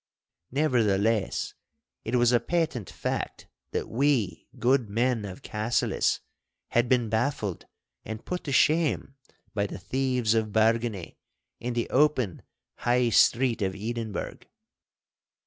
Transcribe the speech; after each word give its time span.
Nevertheless, 0.49 1.53
it 2.03 2.15
was 2.15 2.31
a 2.31 2.39
patent 2.39 2.89
fact 2.89 3.45
that 3.69 3.87
we 3.87 4.47
good 4.57 4.89
men 4.89 5.25
of 5.25 5.43
Cassillis 5.43 6.21
had 6.69 6.89
been 6.89 7.07
baffled 7.07 7.67
and 8.03 8.25
put 8.25 8.43
to 8.45 8.51
shame 8.51 9.13
by 9.53 9.67
the 9.67 9.77
thieves 9.77 10.33
of 10.33 10.51
Bargany 10.51 11.17
in 11.59 11.75
the 11.75 11.87
open 11.91 12.41
High 12.77 13.09
Street 13.09 13.61
of 13.61 13.75
Edinburgh. 13.75 14.39